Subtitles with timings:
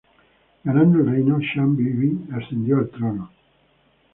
[0.63, 3.29] Ganando el reino, Chand Bibi ascendió al trono.